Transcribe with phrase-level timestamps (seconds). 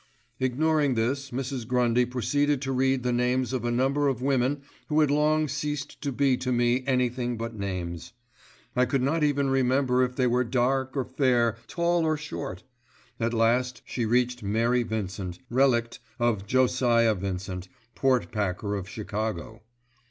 [0.39, 1.67] Ignoring this, Mrs.
[1.67, 6.01] Grundy proceeded to read the names of a number of women who had long ceased
[6.01, 8.11] to be to me anything but names.
[8.75, 12.63] I could not even remember if they were dark or fair, tall or short.
[13.19, 19.61] At last she reached Mary Vincent, relict of Josiah Vincent, pork packer of Chicago.